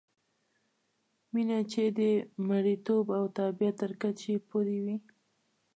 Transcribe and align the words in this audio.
مینه 1.33 1.59
چې 1.71 1.83
د 1.97 1.99
مریتوب 2.47 3.05
او 3.17 3.23
تابعیت 3.37 3.75
تر 3.81 3.91
کچې 4.01 4.33
پورې 4.49 4.77
وي. 4.85 4.97